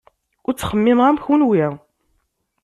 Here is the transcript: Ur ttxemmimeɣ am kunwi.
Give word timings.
Ur 0.45 0.53
ttxemmimeɣ 0.53 1.05
am 1.07 1.17
kunwi. 1.25 1.65